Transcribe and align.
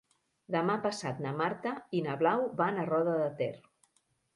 Demà 0.55 0.77
passat 0.85 1.21
na 1.27 1.35
Marta 1.43 1.75
i 1.99 2.03
na 2.09 2.19
Blau 2.25 2.49
van 2.65 2.81
a 2.87 2.91
Roda 2.95 3.19
de 3.23 3.33
Ter. 3.43 3.57